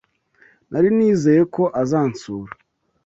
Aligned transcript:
Nari 0.69 0.89
nizeye 0.97 1.41
ko 1.55 1.63
azansura. 1.81 2.51